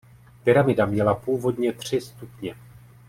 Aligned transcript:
Pyramida 0.43 0.85
měla 0.85 1.15
původně 1.15 1.73
tři 1.73 2.01
stupně. 2.01 2.55